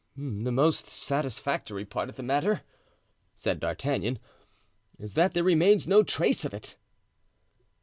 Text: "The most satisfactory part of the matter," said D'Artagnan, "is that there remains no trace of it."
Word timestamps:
"The 0.17 0.51
most 0.51 0.87
satisfactory 0.87 1.85
part 1.85 2.09
of 2.09 2.15
the 2.15 2.23
matter," 2.23 2.61
said 3.35 3.59
D'Artagnan, 3.59 4.17
"is 4.97 5.13
that 5.13 5.35
there 5.35 5.43
remains 5.43 5.85
no 5.85 6.01
trace 6.01 6.43
of 6.43 6.55
it." 6.55 6.75